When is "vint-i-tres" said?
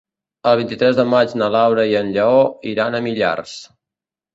0.61-0.97